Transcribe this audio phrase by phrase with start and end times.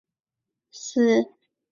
[0.71, 1.29] 西部群岛。